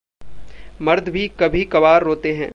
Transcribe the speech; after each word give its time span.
मर्द 0.81 1.09
भी 1.09 1.27
कभी-कबार 1.39 2.03
रोते 2.03 2.33
हैं। 2.33 2.49